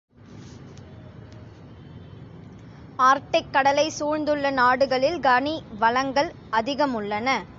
[2.99, 6.31] ஆர்க்டிக்கடலைச் சூழ்ந்துள்ள நாடுகளில் கனி வளங்கள்
[6.51, 7.43] அதிகமுள்ளன.